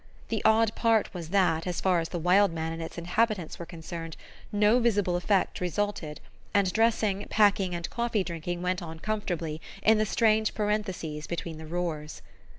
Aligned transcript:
The 0.29 0.43
odd 0.43 0.73
part 0.73 1.13
was 1.13 1.29
that, 1.29 1.67
as 1.67 1.79
far 1.79 1.99
as 1.99 2.09
the 2.09 2.17
Wild 2.17 2.51
Man 2.51 2.73
and 2.73 2.81
its 2.81 2.97
inhabitants 2.97 3.59
were 3.59 3.67
concerned, 3.67 4.17
no 4.51 4.79
visible 4.79 5.15
effects 5.15 5.61
resulted, 5.61 6.19
and 6.55 6.73
dressing, 6.73 7.27
packing 7.29 7.75
and 7.75 7.87
coffee 7.91 8.23
drinking 8.23 8.63
went 8.63 8.81
on 8.81 8.97
comfortably 8.99 9.61
in 9.83 9.99
the 9.99 10.07
strange 10.07 10.55
parentheses 10.55 11.27
between 11.27 11.59
the 11.59 11.67
roars. 11.67 12.23